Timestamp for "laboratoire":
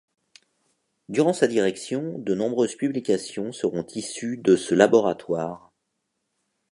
4.73-5.71